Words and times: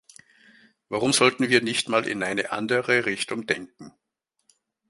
Warum 0.89 1.13
sollten 1.13 1.47
wir 1.49 1.61
nicht 1.61 1.87
mal 1.87 2.07
in 2.07 2.23
eine 2.23 2.51
andere 2.51 3.05
Richtung 3.05 3.45
denken? 3.45 3.93